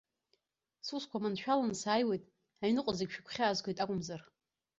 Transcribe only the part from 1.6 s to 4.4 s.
сааиуеит, аҩныҟа зегьы шәыгәхьаазгоит акәымзар.